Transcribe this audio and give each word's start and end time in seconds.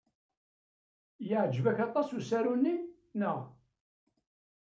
Yeɛjeb-ak 1.27 1.79
aṭas 1.87 2.09
usaru-nni, 2.17 2.75
naɣ? 3.19 3.39